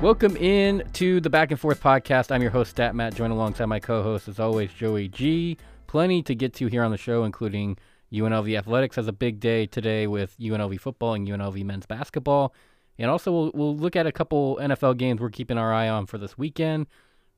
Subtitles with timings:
[0.00, 2.30] Welcome in to the Back and Forth podcast.
[2.30, 5.58] I'm your host, Stat Matt, joined alongside my co-host, as always, Joey G.
[5.88, 7.76] Plenty to get to here on the show, including
[8.12, 12.54] UNLV athletics has a big day today with UNLV football and UNLV men's basketball,
[12.96, 16.06] and also we'll, we'll look at a couple NFL games we're keeping our eye on
[16.06, 16.86] for this weekend.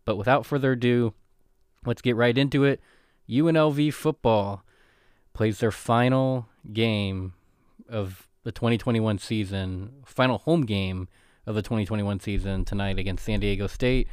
[0.04, 1.14] But without further ado,
[1.86, 2.82] let's get right into it.
[3.26, 4.64] UNLV football
[5.32, 7.32] plays their final game
[7.88, 11.08] of the 2021 season, final home game
[11.46, 14.08] of the 2021 season tonight against San Diego State.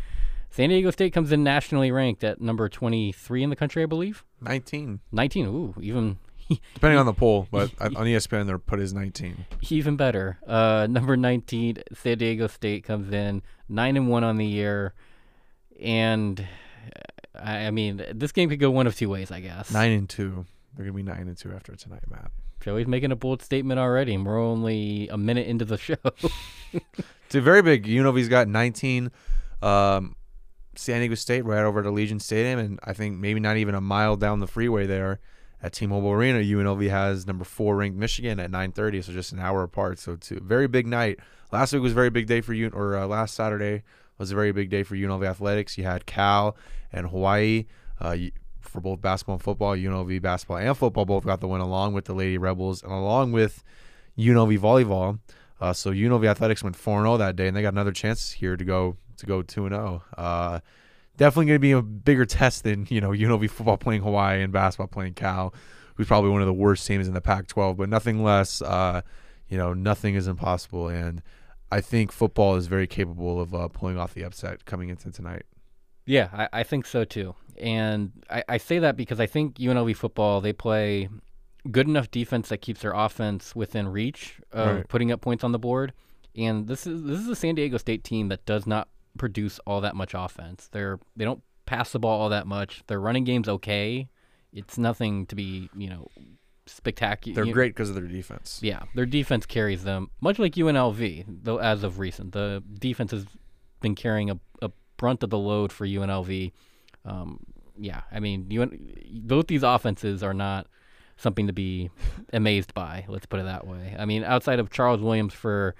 [0.49, 4.23] San Diego State comes in nationally ranked at number 23 in the country, I believe.
[4.41, 5.01] 19.
[5.11, 5.45] 19.
[5.45, 6.17] Ooh, even
[6.73, 9.45] Depending on the poll, but on ESPN they're put as 19.
[9.69, 10.37] even better.
[10.47, 14.93] Uh, number 19, San Diego State comes in nine and one on the year,
[15.81, 19.71] and uh, I, I mean this game could go one of two ways, I guess.
[19.71, 20.45] 9 and 2.
[20.75, 22.31] They're going to be 9 and 2 after tonight, Matt.
[22.61, 25.95] Joey's making a bold statement already, and we're only a minute into the show.
[26.73, 27.85] It's a very big.
[27.85, 29.11] UNLV's got 19.
[29.61, 30.15] Um,
[30.75, 33.81] San Diego State right over at Allegiant Stadium, and I think maybe not even a
[33.81, 35.19] mile down the freeway there
[35.61, 36.39] at T-Mobile Arena.
[36.39, 39.99] UNLV has number four ranked Michigan at 9:30, so just an hour apart.
[39.99, 41.19] So it's a very big night.
[41.51, 43.83] Last week was a very big day for you, or uh, last Saturday
[44.17, 45.77] was a very big day for UNLV athletics.
[45.77, 46.55] You had Cal
[46.91, 47.65] and Hawaii.
[47.99, 48.17] Uh,
[48.67, 52.05] for both basketball and football, UNLV basketball and football both got the win along with
[52.05, 53.63] the Lady Rebels and along with
[54.17, 55.19] UNLV volleyball.
[55.59, 58.63] Uh, so UNLV athletics went 4-0 that day, and they got another chance here to
[58.63, 60.01] go to go 2-0.
[60.17, 60.59] Uh,
[61.17, 64.53] definitely going to be a bigger test than you know UNLV football playing Hawaii and
[64.53, 65.53] basketball playing Cal,
[65.95, 67.77] who's probably one of the worst teams in the Pac-12.
[67.77, 69.01] But nothing less, uh,
[69.49, 71.21] you know, nothing is impossible, and
[71.71, 75.43] I think football is very capable of uh, pulling off the upset coming into tonight.
[76.05, 77.35] Yeah, I, I think so too.
[77.59, 81.09] And I, I say that because I think UNLV football, they play
[81.71, 84.87] good enough defense that keeps their offense within reach of Right.
[84.87, 85.93] putting up points on the board.
[86.35, 89.81] And this is this is a San Diego State team that does not produce all
[89.81, 90.69] that much offense.
[90.71, 92.83] They're they don't pass the ball all that much.
[92.87, 94.07] Their running game's okay.
[94.53, 96.07] It's nothing to be, you know,
[96.67, 97.43] spectacular.
[97.43, 98.59] They're great because of their defense.
[98.61, 102.31] Yeah, their defense carries them, much like UNLV, though as of recent.
[102.33, 103.25] The defense has
[103.81, 106.51] been carrying a, a brunt of the load for UNLV.
[107.07, 107.39] Um,
[107.79, 110.67] yeah, I mean, UN, both these offenses are not
[111.17, 111.89] something to be
[112.33, 113.05] amazed by.
[113.07, 113.95] Let's put it that way.
[113.97, 115.75] I mean, outside of Charles Williams for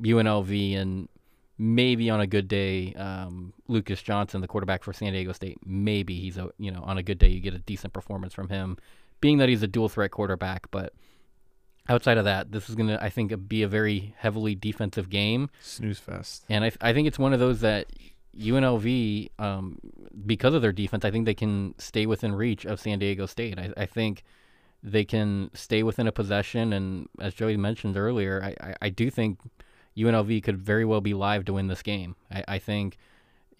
[0.00, 1.08] UNLV and
[1.58, 6.18] maybe on a good day, um, Lucas Johnson, the quarterback for San Diego State, maybe
[6.20, 8.76] he's a you know on a good day you get a decent performance from him,
[9.20, 10.70] being that he's a dual threat quarterback.
[10.70, 10.92] But
[11.88, 15.50] outside of that, this is gonna I think be a very heavily defensive game.
[15.60, 16.44] Snooze fest.
[16.48, 17.86] And I, I think it's one of those that
[18.38, 19.78] UNLV, um,
[20.26, 23.58] because of their defense, I think they can stay within reach of San Diego State.
[23.58, 24.24] I, I think
[24.82, 26.72] they can stay within a possession.
[26.72, 29.40] And as Joey mentioned earlier, I, I, I do think
[29.96, 32.16] UNLV could very well be live to win this game.
[32.30, 32.98] I, I think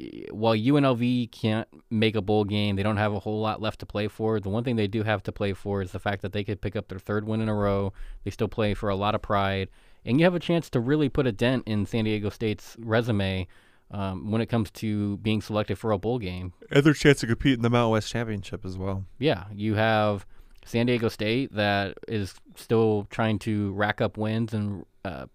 [0.00, 3.81] eh, while UNLV can't make a bowl game, they don't have a whole lot left
[3.81, 4.38] to play for.
[4.41, 6.60] The one thing they do have to play for is the fact that they could
[6.60, 7.93] pick up their third win in a row.
[8.25, 9.69] They still play for a lot of pride.
[10.04, 13.48] And you have a chance to really put a dent in San Diego State's resume
[13.91, 16.52] um, when it comes to being selected for a bowl game.
[16.72, 19.04] Other chance to compete in the Mountain West Championship as well.
[19.19, 20.26] Yeah, you have
[20.64, 25.26] San Diego State that is still trying to rack up wins and uh,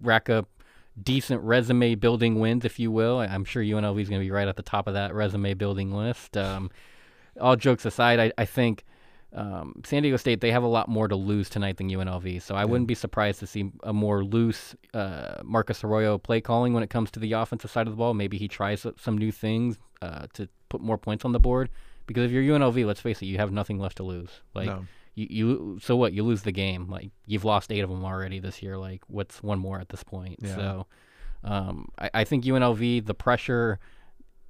[0.00, 0.48] rack up
[1.00, 3.18] decent resume building wins, if you will.
[3.18, 5.92] I'm sure UNLV is going to be right at the top of that resume building
[5.92, 6.36] list.
[6.36, 6.70] Um,
[7.40, 8.84] all jokes aside, I, I think
[9.32, 12.54] um, San Diego State they have a lot more to lose tonight than UNLV, so
[12.54, 16.82] I wouldn't be surprised to see a more loose uh, Marcus Arroyo play calling when
[16.82, 18.14] it comes to the offensive side of the ball.
[18.14, 21.70] Maybe he tries some new things uh, to put more points on the board.
[22.06, 24.40] Because if you're UNLV, let's face it, you have nothing left to lose.
[24.52, 24.84] Like No.
[25.14, 26.12] you, you, so what?
[26.12, 26.88] You lose the game.
[26.90, 28.76] Like you've lost eight of them already this year.
[28.76, 30.40] Like what's one more at this point?
[30.42, 30.56] Yeah.
[30.56, 30.86] So,
[31.44, 33.78] um, I, I think UNLV the pressure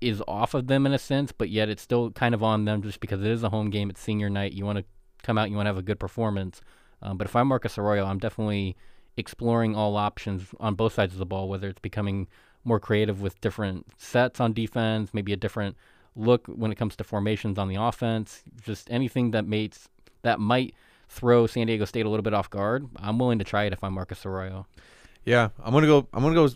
[0.01, 2.83] is off of them in a sense, but yet it's still kind of on them
[2.83, 3.91] just because it is a home game.
[3.91, 4.53] It's senior night.
[4.53, 4.85] You want to
[5.23, 5.51] come out.
[5.51, 6.61] You want to have a good performance.
[7.03, 8.77] Um, but if I'm Marcus Arroyo, I'm definitely
[9.17, 11.49] exploring all options on both sides of the ball.
[11.49, 12.29] Whether it's becoming
[12.65, 15.77] more creative with different sets on defense, maybe a different
[16.17, 19.89] look when it comes to formations on the offense, just anything that makes
[20.23, 20.75] that might
[21.09, 22.87] throw San Diego State a little bit off guard.
[22.97, 24.67] I'm willing to try it if I'm Marcus Arroyo.
[25.31, 26.09] Yeah, I'm gonna go.
[26.13, 26.49] I'm gonna go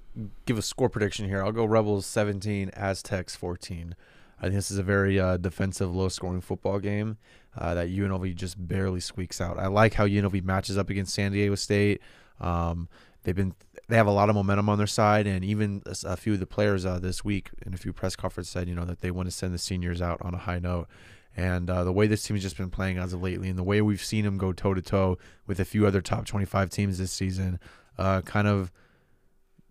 [0.47, 1.45] give a score prediction here.
[1.45, 3.95] I'll go Rebels 17, Aztecs 14.
[4.37, 7.19] I think this is a very uh, defensive, low-scoring football game
[7.57, 9.61] uh, that UNLV just barely squeaks out.
[9.61, 12.01] I like how UNLV matches up against San Diego State.
[12.41, 12.89] Um,
[13.23, 13.55] they've been
[13.87, 16.47] they have a lot of momentum on their side, and even a, few of the
[16.47, 19.29] players uh, this week in a few press conferences said, you know, that they want
[19.29, 20.89] to send the seniors out on a high note.
[21.37, 23.63] And uh, the way this team has just been playing as of lately, and the
[23.63, 25.17] way we've seen them go toe to toe
[25.47, 27.61] with a few other top 25 teams this season,
[27.99, 28.73] uh, kind of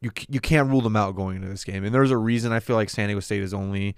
[0.04, 1.86] you you can't rule them out going into this game.
[1.86, 3.96] And there's a reason I feel like San Diego State is only,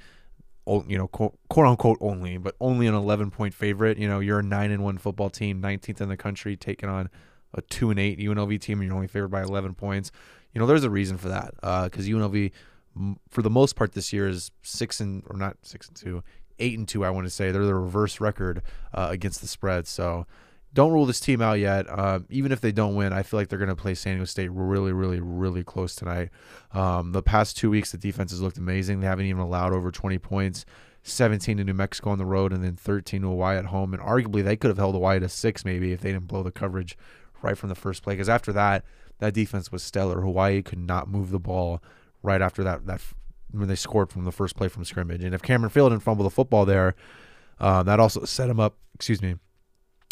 [0.67, 3.97] you know, quote, quote unquote only, but only an 11 point favorite.
[3.97, 7.09] You know, you're a nine and one football team, 19th in the country, taking on
[7.55, 10.11] a two and eight UNLV team, and you're only favored by 11 points.
[10.53, 12.51] You know, there's a reason for that because uh, UNLV,
[13.29, 16.23] for the most part this year, is six and or not six and two,
[16.59, 17.03] eight and two.
[17.03, 18.61] I want to say they're the reverse record
[18.93, 19.87] uh, against the spread.
[19.87, 20.27] So
[20.75, 21.89] don't rule this team out yet.
[21.89, 24.25] Uh, even if they don't win, I feel like they're going to play San Diego
[24.25, 26.29] State really, really, really close tonight.
[26.73, 28.99] Um, the past two weeks, the defense has looked amazing.
[28.99, 30.65] They haven't even allowed over 20 points.
[31.03, 33.93] 17 to New Mexico on the road, and then 13 to Hawaii at home.
[33.93, 36.51] And arguably, they could have held Hawaii to six maybe if they didn't blow the
[36.51, 36.97] coverage
[37.41, 38.15] right from the first play.
[38.15, 38.83] Because after that,
[39.19, 40.21] that defense was stellar.
[40.21, 41.81] Hawaii could not move the ball
[42.21, 42.85] right after that.
[42.85, 43.01] That
[43.51, 46.23] when they scored from the first play from scrimmage, and if Cameron Friel didn't fumble
[46.23, 46.95] the football there,
[47.59, 48.75] uh, that also set him up.
[48.95, 49.35] Excuse me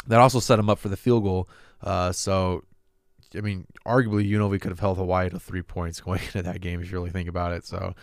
[0.07, 1.49] that also set him up for the field goal.
[1.81, 2.63] Uh, so,
[3.35, 6.81] I mean, arguably, UNLV could have held Hawaii to three points going into that game
[6.81, 7.65] if you really think about it.
[7.65, 7.93] So,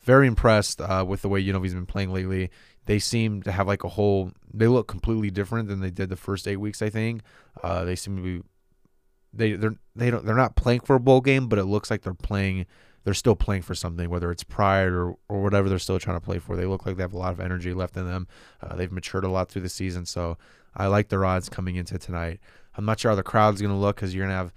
[0.00, 2.50] very impressed uh, with the way UNLV's been playing lately.
[2.86, 4.32] They seem to have like a whole.
[4.52, 6.80] They look completely different than they did the first eight weeks.
[6.80, 7.22] I think
[7.62, 8.42] uh, they seem to be.
[9.34, 12.02] They they're they don't they're not playing for a bowl game, but it looks like
[12.02, 12.64] they're playing.
[13.04, 16.24] They're still playing for something, whether it's pride or, or whatever they're still trying to
[16.24, 16.56] play for.
[16.56, 18.26] They look like they have a lot of energy left in them.
[18.60, 20.36] Uh, they've matured a lot through the season, so
[20.78, 22.40] I like their odds coming into tonight.
[22.76, 24.52] I'm not sure how the crowd's going to look because you're going to have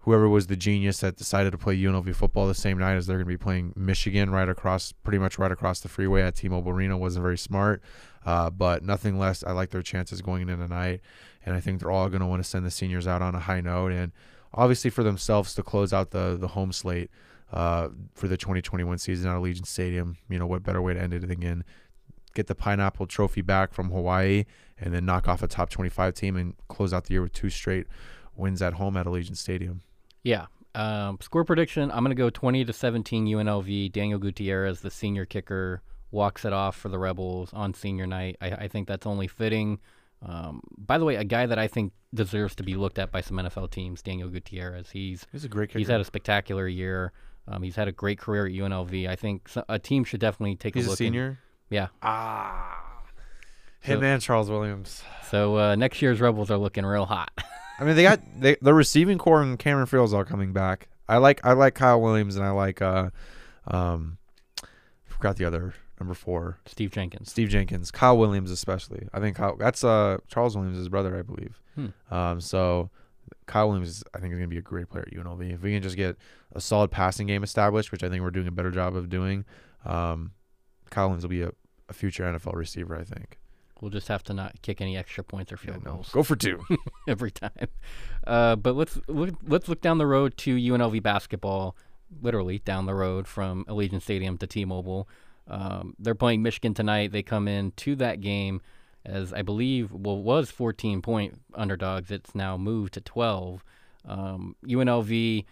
[0.00, 3.18] whoever was the genius that decided to play UNLV football the same night as they're
[3.18, 6.72] going to be playing Michigan right across, pretty much right across the freeway at T-Mobile
[6.72, 6.96] Arena.
[6.96, 7.82] wasn't very smart,
[8.24, 9.44] uh, but nothing less.
[9.44, 11.02] I like their chances going in tonight,
[11.44, 13.40] and I think they're all going to want to send the seniors out on a
[13.40, 14.12] high note, and
[14.54, 17.10] obviously for themselves to close out the the home slate
[17.52, 20.16] uh, for the 2021 season at Allegiant Stadium.
[20.30, 21.64] You know what better way to end it again
[22.34, 24.44] get the pineapple trophy back from Hawaii,
[24.78, 27.50] and then knock off a top 25 team and close out the year with two
[27.50, 27.86] straight
[28.36, 29.82] wins at home at Allegiant Stadium.
[30.22, 30.46] Yeah.
[30.74, 33.92] Um, score prediction: I'm going to go 20 to 17 UNLV.
[33.92, 38.36] Daniel Gutierrez, the senior kicker, walks it off for the Rebels on senior night.
[38.40, 39.80] I, I think that's only fitting.
[40.24, 43.20] Um, by the way, a guy that I think deserves to be looked at by
[43.20, 44.90] some NFL teams, Daniel Gutierrez.
[44.90, 45.78] He's he's a great kicker.
[45.78, 47.12] He's had a spectacular year.
[47.46, 49.08] Um, he's had a great career at UNLV.
[49.08, 50.98] I think a team should definitely take he's a look.
[50.98, 51.38] He's a senior.
[51.70, 51.88] Yeah.
[52.02, 52.84] Ah.
[53.80, 55.02] Him so, Charles Williams.
[55.30, 57.30] So uh, next year's Rebels are looking real hot.
[57.78, 60.88] I mean, they got they, the receiving core and Cameron Fields are coming back.
[61.08, 63.10] I like I like Kyle Williams and I like uh,
[63.66, 64.18] um,
[64.62, 64.66] I
[65.08, 66.58] forgot the other number four.
[66.66, 67.30] Steve Jenkins.
[67.30, 67.90] Steve Jenkins.
[67.90, 69.08] Kyle Williams especially.
[69.12, 71.60] I think Kyle, that's uh Charles Williams' brother, I believe.
[71.76, 71.86] Hmm.
[72.10, 72.90] Um, so
[73.46, 75.54] Kyle Williams, I think, is going to be a great player at UNLV.
[75.54, 76.16] If we can just get
[76.52, 79.44] a solid passing game established, which I think we're doing a better job of doing,
[79.84, 80.32] um,
[80.96, 81.52] Williams will be a,
[81.88, 82.96] a future NFL receiver.
[82.96, 83.38] I think.
[83.80, 86.08] We'll just have to not kick any extra points or field yeah, goals.
[86.10, 86.60] Go for two
[87.08, 87.68] every time.
[88.26, 91.76] Uh, but let's look, let's look down the road to UNLV basketball.
[92.20, 95.08] Literally down the road from Allegiant Stadium to T-Mobile.
[95.46, 97.12] Um, they're playing Michigan tonight.
[97.12, 98.62] They come in to that game
[99.04, 102.10] as I believe well was 14 point underdogs.
[102.10, 103.64] It's now moved to 12.
[104.04, 105.44] Um, UNLV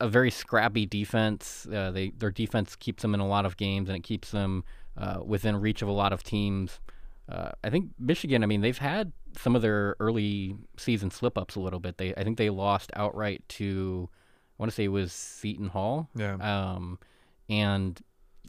[0.00, 1.66] a very scrappy defense.
[1.72, 4.64] Uh, they their defense keeps them in a lot of games and it keeps them
[4.96, 6.80] uh, within reach of a lot of teams.
[7.28, 8.42] Uh, I think Michigan.
[8.42, 11.98] I mean, they've had some of their early season slip ups a little bit.
[11.98, 14.08] They I think they lost outright to
[14.58, 16.08] I want to say it was Seton Hall.
[16.14, 16.34] Yeah.
[16.34, 16.98] Um,
[17.48, 18.00] and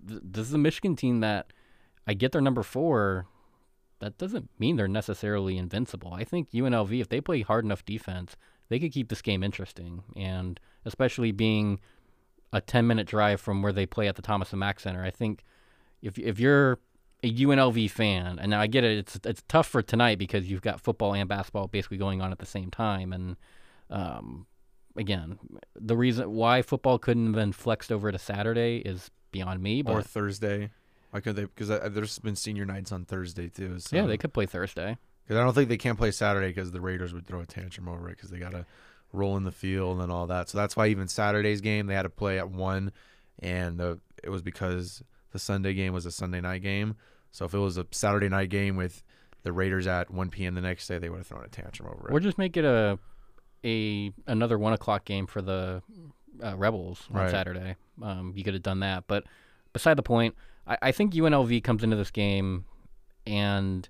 [0.08, 1.54] th- this is a Michigan team that
[2.08, 3.28] I get their number four.
[4.00, 6.14] That doesn't mean they're necessarily invincible.
[6.14, 8.38] I think UNLV, if they play hard enough defense,
[8.70, 10.04] they could keep this game interesting.
[10.16, 11.80] And especially being
[12.54, 15.12] a 10 minute drive from where they play at the Thomas and Mack Center, I
[15.12, 15.44] think
[16.02, 16.80] if if you're
[17.22, 20.80] a UNLV fan, and I get it, it's it's tough for tonight because you've got
[20.80, 23.36] football and basketball basically going on at the same time, and
[23.90, 24.46] um,
[24.96, 25.38] again,
[25.76, 29.82] the reason why football couldn't have been flexed over to Saturday is beyond me.
[29.82, 30.70] But or Thursday,
[31.12, 31.44] why could they?
[31.44, 33.80] Because uh, there's been senior nights on Thursday too.
[33.80, 33.96] So.
[33.96, 34.98] Yeah, they could play Thursday.
[35.30, 37.88] Because I don't think they can play Saturday because the Raiders would throw a tantrum
[37.88, 38.66] over it because they got to
[39.14, 40.50] roll in the field and all that.
[40.50, 42.92] So that's why even Saturday's game they had to play at one,
[43.38, 46.96] and the, it was because the Sunday game was a Sunday night game.
[47.32, 49.04] So if it was a Saturday night game with
[49.44, 50.56] the Raiders at 1 p.m.
[50.56, 52.12] the next day, they would have thrown a tantrum over it.
[52.12, 52.98] Or just make it a
[53.64, 55.84] a another one o'clock game for the
[56.44, 57.30] uh, Rebels on right.
[57.30, 57.76] Saturday.
[58.02, 59.26] Um, you could have done that, but
[59.74, 62.66] beside the point, I, I think UNLV comes into this game
[63.28, 63.88] and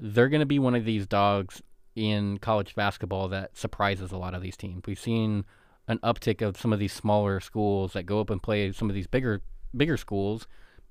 [0.00, 1.62] they're going to be one of these dogs
[1.94, 4.82] in college basketball that surprises a lot of these teams.
[4.86, 5.44] We've seen
[5.88, 8.94] an uptick of some of these smaller schools that go up and play some of
[8.94, 9.42] these bigger
[9.76, 10.46] bigger schools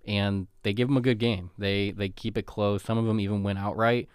[0.08, 1.52] and they give them a good game.
[1.58, 2.84] They they keep it close.
[2.84, 4.08] Some of them even win outright.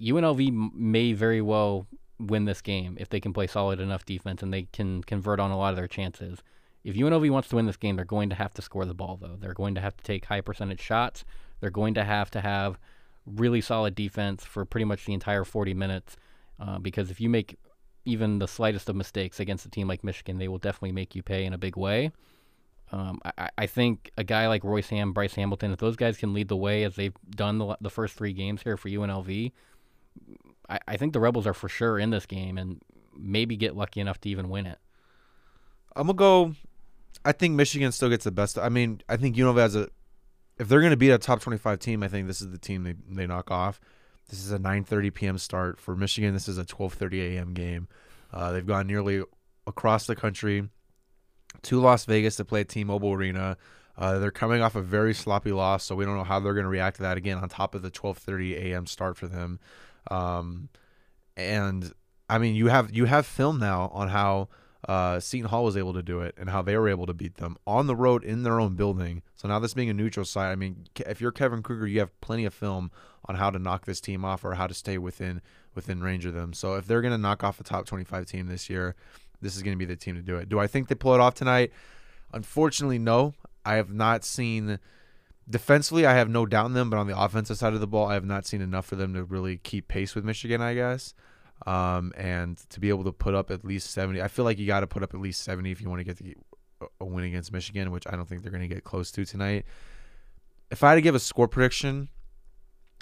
[0.00, 1.86] UNLV may very well
[2.18, 5.50] win this game if they can play solid enough defense and they can convert on
[5.50, 6.42] a lot of their chances.
[6.84, 9.18] if UNLV wants to win this game, they're going to have to score the ball
[9.20, 9.36] though.
[9.38, 11.24] They're going to have to take high percentage shots.
[11.60, 12.78] They're going to have to have
[13.26, 16.16] really solid defense for pretty much the entire 40 minutes.
[16.60, 17.58] Uh, because if you make
[18.04, 21.22] even the slightest of mistakes against a team like Michigan, they will definitely make you
[21.22, 22.12] pay in a big way.
[22.92, 26.32] Um, I, I, think a guy like Royce Ham, Bryce Hamilton, if those guys can
[26.32, 29.52] lead the way as they've done the, the first three games here for UNLV,
[30.68, 32.80] I, I think the Rebels are for sure in this game and
[33.16, 34.78] maybe get lucky enough to even win it.
[35.96, 36.54] I'm gonna go.
[37.24, 38.58] I think Michigan still gets the best.
[38.58, 39.88] I mean, I think UNLV has a.
[40.58, 42.94] If they're gonna beat a top 25 team, I think this is the team they
[43.08, 43.80] they knock off.
[44.28, 45.38] This is a 9:30 p.m.
[45.38, 46.32] start for Michigan.
[46.32, 47.54] This is a 12:30 a.m.
[47.54, 47.88] game.
[48.32, 49.22] Uh, they've gone nearly
[49.66, 50.68] across the country
[51.62, 53.56] to Las Vegas to play at T-Mobile Arena.
[53.96, 56.64] Uh, they're coming off a very sloppy loss, so we don't know how they're going
[56.64, 57.38] to react to that again.
[57.38, 58.86] On top of the 12:30 a.m.
[58.86, 59.60] start for them,
[60.10, 60.68] um,
[61.36, 61.92] and
[62.28, 64.48] I mean, you have you have film now on how
[64.88, 67.36] uh, Seton Hall was able to do it and how they were able to beat
[67.36, 69.22] them on the road in their own building.
[69.34, 72.20] So now this being a neutral site, I mean, if you're Kevin Kruger, you have
[72.20, 72.90] plenty of film
[73.24, 75.40] on how to knock this team off or how to stay within
[75.74, 76.52] within range of them.
[76.52, 78.94] So if they're going to knock off a top 25 team this year,
[79.40, 80.48] this is going to be the team to do it.
[80.48, 81.72] Do I think they pull it off tonight?
[82.32, 83.34] Unfortunately, no.
[83.64, 84.78] I have not seen
[85.48, 86.04] defensively.
[86.04, 88.14] I have no doubt in them, but on the offensive side of the ball, I
[88.14, 90.60] have not seen enough for them to really keep pace with Michigan.
[90.60, 91.14] I guess.
[91.66, 94.66] Um, and to be able to put up at least 70, I feel like you
[94.66, 96.36] got to put up at least 70 if you want to get the,
[97.00, 99.64] a win against Michigan, which I don't think they're going to get close to tonight.
[100.70, 102.08] If I had to give a score prediction,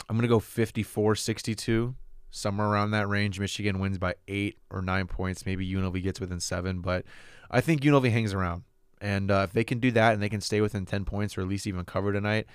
[0.08, 1.94] I'm going to go 54 62
[2.30, 3.38] somewhere around that range.
[3.38, 5.46] Michigan wins by eight or nine points.
[5.46, 7.04] Maybe UNLV gets within seven, but
[7.50, 8.64] I think UNLV hangs around.
[9.00, 11.42] And uh, if they can do that and they can stay within 10 points or
[11.42, 12.46] at least even cover tonight,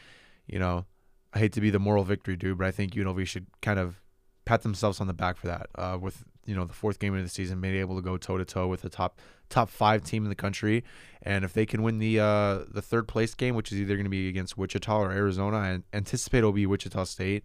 [0.48, 0.86] you know,
[1.34, 4.02] I hate to be the moral victory dude, but I think UNLV should kind of
[4.48, 5.68] pat themselves on the back for that.
[5.76, 8.38] Uh, with you know the fourth game of the season, being able to go toe
[8.38, 10.84] to toe with the top top five team in the country,
[11.22, 14.06] and if they can win the uh, the third place game, which is either going
[14.06, 17.44] to be against Wichita or Arizona, I anticipate it'll be Wichita State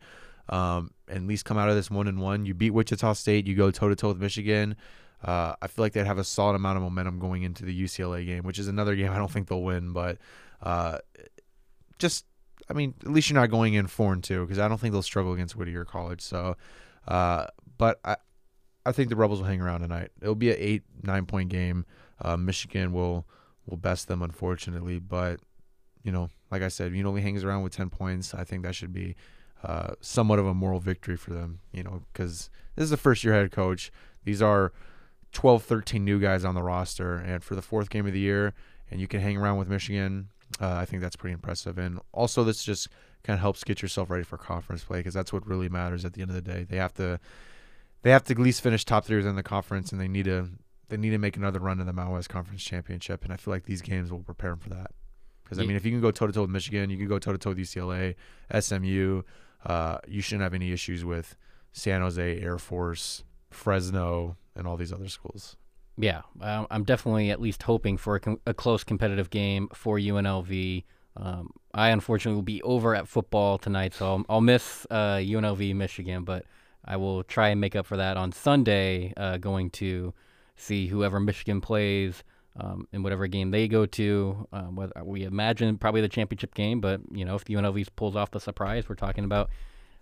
[0.48, 2.46] um, at least come out of this one and one.
[2.46, 4.76] You beat Wichita State, you go toe to toe with Michigan.
[5.22, 8.26] Uh, I feel like they'd have a solid amount of momentum going into the UCLA
[8.26, 10.18] game, which is another game I don't think they'll win, but
[10.62, 10.98] uh,
[11.98, 12.26] just
[12.68, 14.92] I mean, at least you're not going in four and two because I don't think
[14.92, 16.20] they'll struggle against Whittier College.
[16.20, 16.56] So,
[17.08, 17.46] uh,
[17.78, 18.16] but I,
[18.84, 20.10] I think the Rebels will hang around tonight.
[20.20, 21.86] It'll be an eight nine point game.
[22.20, 23.26] Uh, Michigan will
[23.66, 25.40] will best them unfortunately, but
[26.02, 28.34] you know, like I said, you know, he hangs around with ten points.
[28.34, 29.16] I think that should be
[29.62, 33.22] uh, somewhat of a moral victory for them, you know, because this is the first
[33.22, 33.92] year head coach.
[34.24, 34.72] These are
[35.32, 38.54] 12, 13 new guys on the roster, and for the fourth game of the year,
[38.90, 40.28] and you can hang around with Michigan.
[40.60, 41.78] Uh, I think that's pretty impressive.
[41.78, 42.88] And also, this just
[43.24, 46.14] kind of helps get yourself ready for conference play because that's what really matters at
[46.14, 46.64] the end of the day.
[46.68, 47.20] They have to,
[48.02, 50.48] they have to at least finish top three in the conference, and they need to,
[50.88, 53.24] they need to make another run in the Mountain West Conference Championship.
[53.24, 54.90] And I feel like these games will prepare them for that.
[55.44, 57.18] Because I mean, if you can go toe to toe with Michigan, you can go
[57.18, 58.14] toe to toe with UCLA,
[58.58, 59.22] SMU
[59.64, 61.36] uh, you shouldn't have any issues with
[61.72, 65.56] San Jose Air Force, Fresno, and all these other schools.
[65.96, 69.98] Yeah, um, I'm definitely at least hoping for a, com- a close competitive game for
[69.98, 70.84] UNLV.
[71.16, 75.74] Um, I unfortunately will be over at football tonight, so I'll, I'll miss uh, UNLV
[75.74, 76.44] Michigan, but
[76.84, 80.12] I will try and make up for that on Sunday, uh, going to
[80.56, 82.24] see whoever Michigan plays
[82.58, 84.46] um, in whatever game they go to.
[84.52, 88.16] Um, whether we imagine probably the championship game, but you know if the UNLV pulls
[88.16, 89.50] off the surprise, we're talking about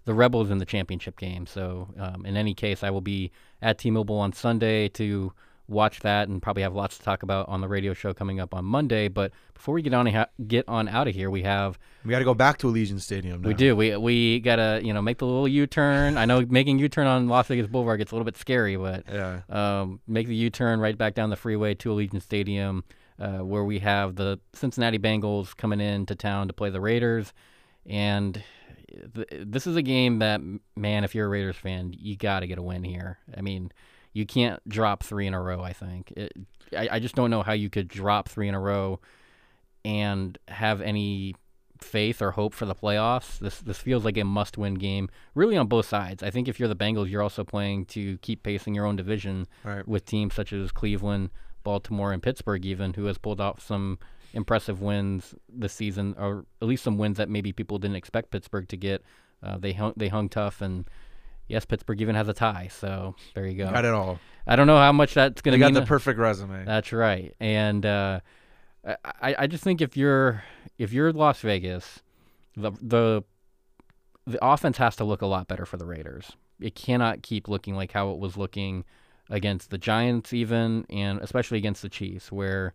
[0.07, 1.47] the Rebels in the championship game.
[1.47, 5.33] So um, in any case, I will be at T-Mobile on Sunday to
[5.71, 8.53] watch that and probably have lots to talk about on the radio show coming up
[8.55, 9.09] on Monday.
[9.09, 12.19] But before we get on ha- get on out of here, we have we got
[12.19, 13.41] to go back to Allegiant Stadium.
[13.43, 13.49] Now.
[13.49, 13.77] We do.
[13.77, 16.19] We we gotta you know make the little U-turn.
[16.19, 19.41] I know making U-turn on Las Vegas Boulevard gets a little bit scary, but yeah,
[19.49, 22.85] um, make the U-turn right back down the freeway to Allegiant Stadium,
[23.19, 27.33] uh, where we have the Cincinnati Bengals coming into town to play the Raiders,
[27.87, 28.43] and.
[29.15, 30.41] Th- this is a game that,
[30.75, 33.19] man, if you're a Raiders fan, you got to get a win here.
[33.37, 33.71] I mean,
[34.13, 35.63] you can't drop three in a row.
[35.63, 36.33] I think it,
[36.77, 39.01] I, I just don't know how you could drop three in a row
[39.85, 41.35] and have any
[41.79, 43.39] faith or hope for the playoffs.
[43.39, 46.23] This this feels like a must-win game, really on both sides.
[46.23, 49.47] I think if you're the Bengals, you're also playing to keep pacing your own division
[49.65, 49.87] right.
[49.87, 51.31] with teams such as Cleveland,
[51.63, 53.99] Baltimore, and Pittsburgh, even who has pulled off some
[54.33, 58.69] impressive wins this season, or at least some wins that maybe people didn't expect Pittsburgh
[58.69, 59.03] to get.
[59.43, 60.87] Uh, they hung they hung tough and
[61.51, 62.69] yes, Pittsburgh even has a tie.
[62.71, 63.71] So there you go.
[63.71, 64.19] Got it all.
[64.47, 65.65] I don't know how much that's going to.
[65.65, 66.65] They got the perfect resume.
[66.65, 68.21] That's right, and uh,
[68.85, 70.43] I I just think if you're
[70.79, 72.01] if you're Las Vegas,
[72.57, 73.23] the the
[74.27, 76.33] the offense has to look a lot better for the Raiders.
[76.61, 78.85] It cannot keep looking like how it was looking
[79.29, 82.75] against the Giants, even and especially against the Chiefs, where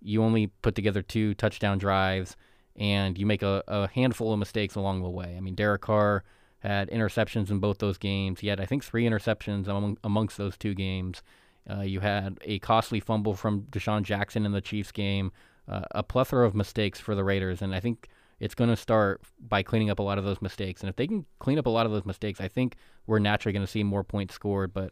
[0.00, 2.36] you only put together two touchdown drives,
[2.76, 5.34] and you make a, a handful of mistakes along the way.
[5.36, 6.24] I mean, Derek Carr
[6.64, 8.40] had interceptions in both those games.
[8.40, 11.22] He had, I think, three interceptions among, amongst those two games.
[11.68, 15.30] Uh, you had a costly fumble from DeSean Jackson in the Chiefs game,
[15.68, 18.08] uh, a plethora of mistakes for the Raiders, and I think
[18.40, 20.80] it's going to start by cleaning up a lot of those mistakes.
[20.80, 23.52] And if they can clean up a lot of those mistakes, I think we're naturally
[23.52, 24.72] going to see more points scored.
[24.74, 24.90] But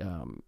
[0.00, 0.42] um,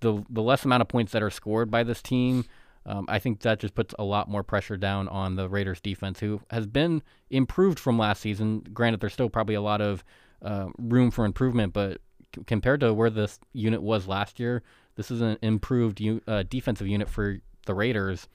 [0.00, 2.44] the the less amount of points that are scored by this team,
[2.86, 6.20] um, I think that just puts a lot more pressure down on the Raiders defense,
[6.20, 8.60] who has been improved from last season.
[8.72, 10.04] Granted, there's still probably a lot of
[10.42, 12.00] uh, room for improvement, but
[12.34, 14.62] c- compared to where this unit was last year,
[14.96, 18.28] this is an improved u- uh, defensive unit for the Raiders.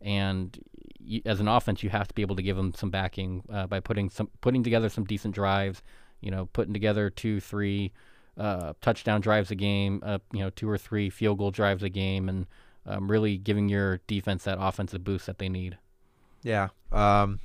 [0.00, 0.58] And
[0.98, 3.66] y- as an offense, you have to be able to give them some backing uh,
[3.66, 5.82] by putting some putting together some decent drives.
[6.22, 7.92] You know, putting together two, three
[8.38, 10.02] uh, touchdown drives a game.
[10.02, 12.46] Uh, you know, two or three field goal drives a game, and
[12.86, 15.78] um, really giving your defense that offensive boost that they need.
[16.42, 16.68] Yeah.
[16.92, 17.40] Um,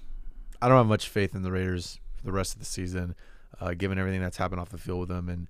[0.62, 3.16] I don't have much faith in the Raiders for the rest of the season,
[3.60, 5.48] uh, given everything that's happened off the field with them and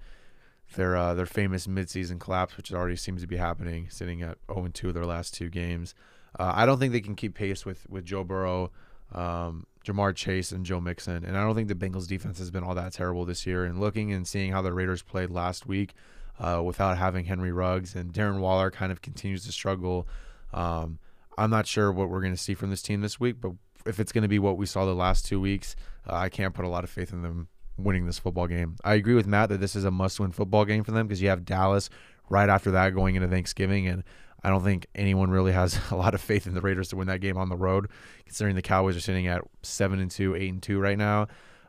[0.75, 4.67] their uh, their famous midseason collapse, which already seems to be happening, sitting at 0
[4.73, 5.93] 2 of their last two games.
[6.37, 8.71] Uh, I don't think they can keep pace with with Joe Burrow,
[9.13, 12.63] um, Ja'Marr Chase, and Joe Mixon, and I don't think the Bengals defense has been
[12.63, 13.63] all that terrible this year.
[13.63, 15.93] And looking and seeing how the Raiders played last week,
[16.39, 20.07] uh, without having Henry Ruggs and Darren Waller kind of continues to struggle.
[20.53, 20.99] Um,
[21.37, 23.51] I'm not sure what we're going to see from this team this week, but
[23.85, 25.75] if it's going to be what we saw the last two weeks,
[26.09, 28.77] uh, I can't put a lot of faith in them winning this football game.
[28.83, 31.29] I agree with Matt that this is a must-win football game for them because you
[31.29, 31.89] have Dallas
[32.29, 34.03] right after that going into Thanksgiving, and
[34.43, 37.07] I don't think anyone really has a lot of faith in the Raiders to win
[37.07, 37.89] that game on the road,
[38.25, 41.27] considering the Cowboys are sitting at seven and two, eight and two right now.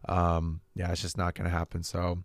[0.08, 1.82] Um, yeah, it's just not going to happen.
[1.82, 2.22] So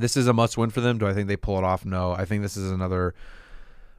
[0.00, 0.98] this is a must win for them.
[0.98, 1.84] Do I think they pull it off?
[1.84, 2.12] No.
[2.12, 3.14] I think this is another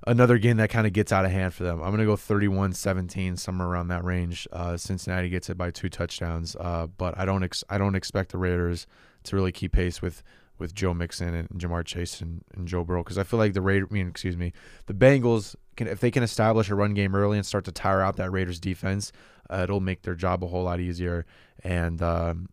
[0.08, 1.82] another game that kind of gets out of hand for them.
[1.82, 4.48] I'm going to go 31-17 somewhere around that range.
[4.52, 6.56] Uh, Cincinnati gets it by two touchdowns.
[6.60, 8.88] Uh, but I don't ex- I don't expect the Raiders
[9.24, 10.24] to really keep pace with
[10.58, 13.62] with Joe Mixon and Ja'Marr Chase and, and Joe Burrow because I feel like the
[13.62, 14.54] Raiders, I mean, excuse me,
[14.86, 18.02] the Bengals can if they can establish a run game early and start to tire
[18.02, 19.12] out that Raiders defense,
[19.50, 21.26] uh, it'll make their job a whole lot easier.
[21.64, 22.50] And um,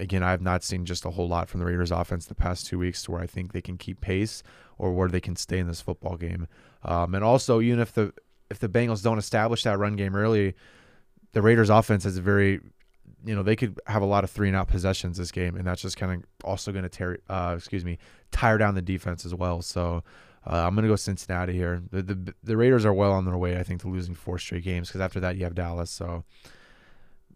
[0.00, 2.66] again, I have not seen just a whole lot from the Raiders offense the past
[2.66, 4.42] two weeks to where I think they can keep pace
[4.78, 6.48] or where they can stay in this football game.
[6.82, 8.12] Um, and also, even if the
[8.50, 10.54] if the Bengals don't establish that run game early,
[11.32, 12.60] the Raiders offense is very,
[13.24, 15.66] you know, they could have a lot of three and out possessions this game, and
[15.66, 17.98] that's just kind of also going to tear, uh, excuse me,
[18.32, 19.62] tire down the defense as well.
[19.62, 20.02] So.
[20.46, 21.82] Uh, I'm gonna go Cincinnati here.
[21.90, 24.64] The, the the Raiders are well on their way, I think, to losing four straight
[24.64, 25.90] games because after that you have Dallas.
[25.90, 26.24] So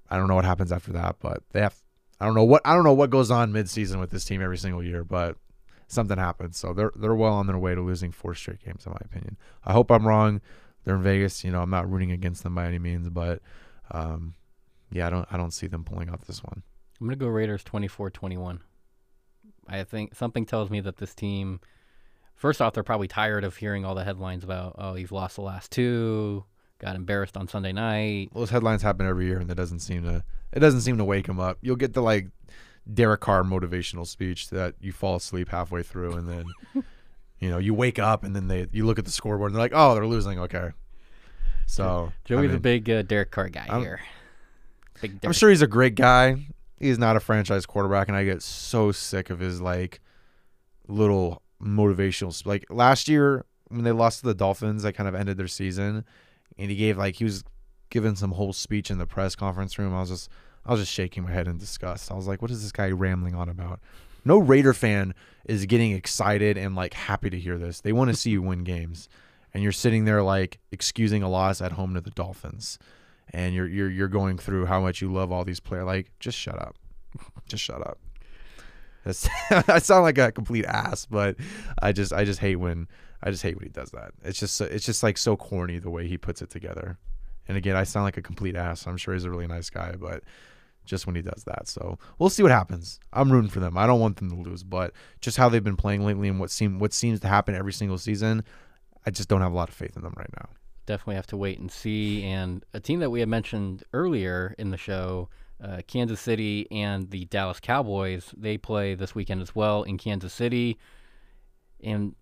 [0.09, 1.84] I don't know what happens after that, but they have
[2.21, 4.59] I don't know what I don't know what goes on midseason with this team every
[4.59, 5.37] single year, but
[5.89, 6.57] something happens.
[6.57, 9.37] So they're they're well on their way to losing four straight games, in my opinion.
[9.65, 10.41] I hope I'm wrong.
[10.85, 11.45] They're in Vegas.
[11.45, 13.41] You know, I'm not rooting against them by any means, but
[13.91, 14.35] um,
[14.91, 16.63] yeah, I don't I don't see them pulling off this one.
[17.01, 18.61] I'm gonna go Raiders 24-21.
[19.69, 21.61] I think something tells me that this team.
[22.35, 25.43] First off, they're probably tired of hearing all the headlines about, oh, you've lost the
[25.43, 26.45] last two,
[26.85, 28.29] got embarrassed on Sunday night.
[28.35, 31.27] Those headlines happen every year, and that doesn't seem to it doesn't seem to wake
[31.27, 31.59] him up.
[31.63, 32.29] You'll get the like
[32.93, 36.45] Derek Carr motivational speech that you fall asleep halfway through, and then
[37.39, 39.65] you know you wake up, and then they you look at the scoreboard, and they're
[39.65, 40.39] like, oh, they're losing.
[40.39, 40.71] Okay,
[41.67, 44.01] so Joey's I mean, a big uh, Derek Carr guy I'm- here.
[45.01, 46.47] Big I'm sure he's a great guy.
[46.79, 50.01] He's not a franchise quarterback, and I get so sick of his like
[50.87, 52.45] little motivational.
[52.47, 56.05] Like last year when they lost to the Dolphins, that kind of ended their season,
[56.59, 57.45] and he gave like he was
[57.91, 59.95] giving some whole speech in the press conference room.
[59.95, 60.31] I was just
[60.65, 62.11] I was just shaking my head in disgust.
[62.11, 63.81] I was like, what is this guy rambling on about?
[64.25, 65.15] No Raider fan
[65.45, 67.81] is getting excited and like happy to hear this.
[67.81, 69.09] They want to see you win games,
[69.53, 72.79] and you're sitting there like excusing a loss at home to the Dolphins
[73.33, 75.85] and you're you're you're going through how much you love all these players.
[75.85, 76.77] Like, just shut up,
[77.49, 77.99] just shut up.
[79.05, 79.29] That's,
[79.69, 81.37] I sound like a complete ass, but
[81.81, 82.89] I just I just hate when
[83.25, 84.13] I just hate when he does that.
[84.23, 86.99] It's just it's just like so corny the way he puts it together.
[87.49, 88.87] And again, I sound like a complete ass.
[88.87, 90.23] I'm sure he's a really nice guy, but
[90.85, 91.67] just when he does that.
[91.67, 93.01] So we'll see what happens.
[93.15, 93.79] I'm rooting for them.
[93.79, 96.51] I don't want them to lose, but just how they've been playing lately and what
[96.51, 98.45] seem what seems to happen every single season,
[99.07, 100.51] I just don't have a lot of faith in them right now.
[100.85, 102.25] Definitely have to wait and see.
[102.25, 105.31] And a team that we had mentioned earlier in the show,
[105.63, 110.35] uh, Kansas City and the Dallas Cowboys, they play this weekend as well in Kansas
[110.35, 110.79] City.
[111.83, 112.15] And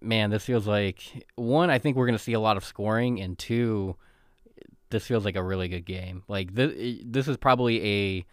[0.00, 3.38] man, this feels like one, I think we're to see a lot of scoring, and
[3.38, 3.96] two,
[4.90, 6.22] this feels like a really good game.
[6.28, 8.26] Like this, this is probably a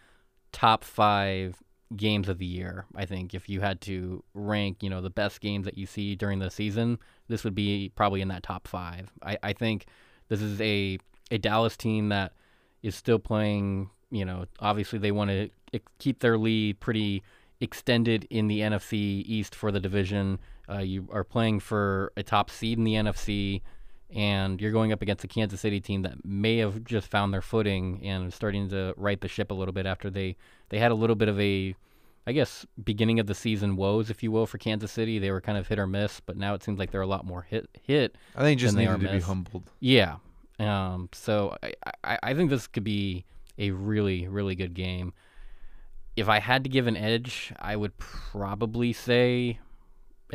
[0.52, 1.62] top five
[1.94, 2.86] games of the year.
[2.96, 6.16] I think if you had to rank, you know, the best games that you see
[6.16, 6.98] during the season,
[7.28, 9.12] this would be probably in that top five.
[9.22, 9.86] I, I think
[10.28, 10.98] this is a
[11.30, 12.32] a Dallas team that
[12.82, 13.90] is still playing.
[14.10, 15.50] You know, obviously they want to
[15.98, 17.22] keep their lead pretty
[17.60, 20.38] extended in the NFC East for the division.
[20.68, 23.62] Uh, you are playing for a top seed in the NFC,
[24.14, 27.42] and you're going up against a Kansas City team that may have just found their
[27.42, 30.36] footing and starting to right the ship a little bit after they
[30.68, 31.74] they had a little bit of a
[32.26, 35.20] I guess beginning of the season woes, if you will, for Kansas City.
[35.20, 37.24] They were kind of hit or miss, but now it seems like they're a lot
[37.24, 38.16] more hit hit.
[38.34, 39.70] I think just needed are to be humbled.
[39.78, 40.16] Yeah.
[40.58, 43.24] Um, so I, I, I think this could be
[43.58, 45.12] a really, really good game.
[46.16, 49.58] If I had to give an edge, I would probably say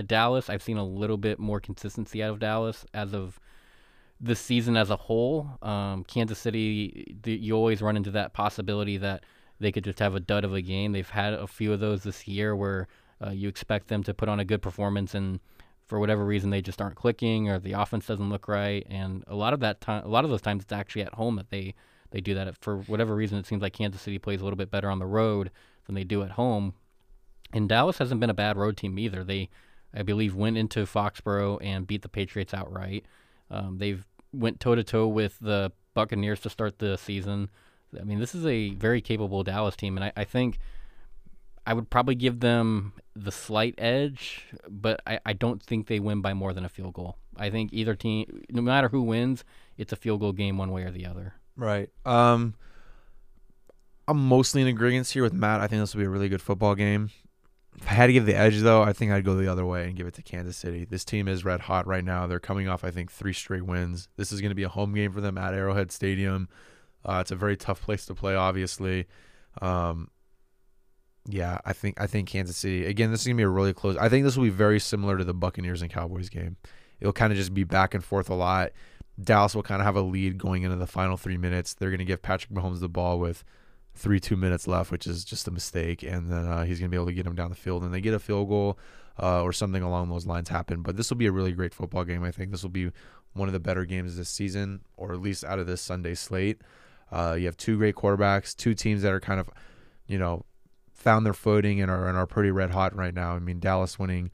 [0.06, 0.50] Dallas.
[0.50, 3.40] I've seen a little bit more consistency out of Dallas as of
[4.20, 5.50] the season as a whole.
[5.62, 9.26] Um, Kansas City, the, you always run into that possibility that
[9.60, 10.92] they could just have a dud of a game.
[10.92, 12.88] They've had a few of those this year where
[13.26, 15.40] uh, you expect them to put on a good performance and
[15.86, 19.36] for whatever reason they just aren't clicking or the offense doesn't look right and a
[19.36, 21.76] lot of that time a lot of those times it's actually at home that they
[22.12, 24.72] they do that for whatever reason it seems like Kansas City plays a little bit
[24.72, 25.52] better on the road
[25.86, 26.74] than they do at home
[27.54, 29.50] and Dallas hasn't been a bad road team either they
[29.94, 33.06] I believe went into Foxborough and beat the Patriots outright
[33.50, 37.50] um, they've went toe to toe with the Buccaneers to start the season
[38.00, 40.60] I mean this is a very capable Dallas team and I, I think
[41.66, 46.22] I would probably give them the slight edge, but I, I don't think they win
[46.22, 47.18] by more than a field goal.
[47.38, 49.44] I think either team, no matter who wins,
[49.78, 51.36] it's a field goal game one way or the other.
[51.56, 51.90] Right.
[52.06, 52.56] Um,
[54.08, 55.62] I'm mostly in agreement here with Matt.
[55.62, 57.12] I think this will be a really good football game.
[57.78, 59.86] If I had to give the edge, though, I think I'd go the other way
[59.86, 60.86] and give it to Kansas City.
[60.86, 62.28] This team is red hot right now.
[62.28, 64.10] They're coming off, I think, three straight wins.
[64.18, 66.50] This is going to be a home game for them at Arrowhead Stadium.
[67.06, 69.08] Uh, it's a very tough place to play, obviously.
[69.62, 70.10] Um,
[71.28, 73.12] yeah, I think I think Kansas City again.
[73.12, 73.96] This is gonna be a really close.
[73.98, 76.58] I think this will be very similar to the Buccaneers and Cowboys game.
[77.00, 78.72] It'll kind of just be back and forth a lot.
[79.22, 81.74] Dallas will kind of have a lead going into the final three minutes.
[81.74, 83.44] They're gonna give Patrick Mahomes the ball with
[83.94, 86.98] three two minutes left, which is just a mistake, and then uh, he's gonna be
[86.98, 88.78] able to get him down the field, and they get a field goal
[89.22, 90.82] uh, or something along those lines happen.
[90.82, 92.24] But this will be a really great football game.
[92.24, 92.92] I think this will be
[93.34, 96.62] one of the better games this season, or at least out of this Sunday slate.
[97.12, 99.50] Uh, you have two great quarterbacks, two teams that are kind of,
[100.08, 100.46] you know,
[100.94, 103.36] found their footing and are and are pretty red hot right now.
[103.36, 104.32] I mean, Dallas winning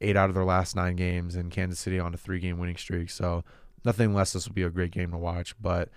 [0.00, 2.76] eight out of their last nine games, and Kansas City on a three game winning
[2.76, 3.10] streak.
[3.10, 3.44] So
[3.84, 4.32] nothing less.
[4.32, 5.90] This will be a great game to watch, but.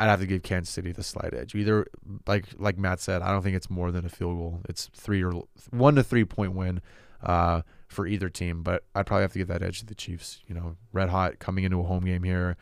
[0.00, 1.54] I'd have to give Kansas City the slight edge.
[1.54, 1.86] Either
[2.26, 4.60] like like Matt said, I don't think it's more than a field goal.
[4.68, 5.32] It's three or
[5.70, 6.80] one to three point win
[7.22, 8.62] uh, for either team.
[8.62, 10.40] But I'd probably have to give that edge to the Chiefs.
[10.46, 12.56] You know, red hot coming into a home game here.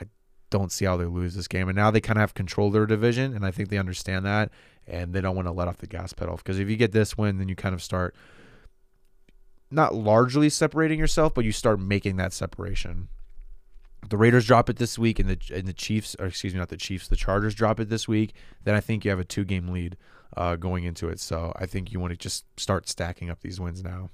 [0.00, 0.04] I
[0.50, 1.68] don't see how they lose this game.
[1.68, 4.24] And now they kind of have control of their division, and I think they understand
[4.24, 4.50] that,
[4.86, 6.36] and they don't want to let off the gas pedal.
[6.36, 8.14] Because if you get this win, then you kind of start
[9.70, 13.08] not largely separating yourself, but you start making that separation.
[14.08, 16.68] The Raiders drop it this week, and the and the Chiefs, or excuse me, not
[16.68, 18.34] the Chiefs, the Chargers drop it this week,
[18.64, 19.96] then I think you have a two game lead
[20.36, 21.20] uh, going into it.
[21.20, 24.10] So I think you want to just start stacking up these wins now.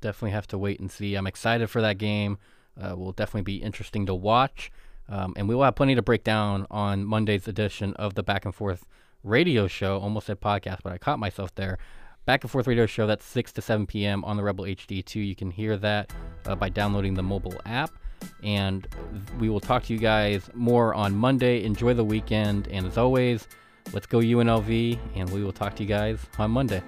[0.00, 1.14] Definitely have to wait and see.
[1.14, 2.38] I'm excited for that game.
[2.80, 4.70] Uh, will definitely be interesting to watch.
[5.08, 8.44] Um, and we will have plenty to break down on Monday's edition of the Back
[8.44, 8.86] and Forth
[9.22, 9.98] radio show.
[9.98, 11.78] Almost said podcast, but I caught myself there.
[12.26, 14.24] Back and Forth radio show, that's 6 to 7 p.m.
[14.24, 15.26] on the Rebel HD2.
[15.26, 16.12] You can hear that
[16.46, 17.90] uh, by downloading the mobile app.
[18.42, 18.86] And
[19.38, 21.64] we will talk to you guys more on Monday.
[21.64, 22.68] Enjoy the weekend.
[22.68, 23.46] And as always,
[23.92, 24.98] let's go UNLV.
[25.14, 26.82] And we will talk to you guys on Monday.